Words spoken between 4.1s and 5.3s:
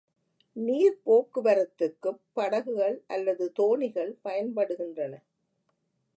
பயன்படுகின்றன.